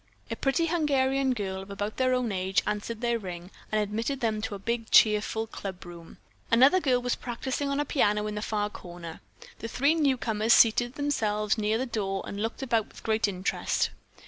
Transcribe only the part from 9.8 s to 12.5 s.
newcomers seated themselves near the door and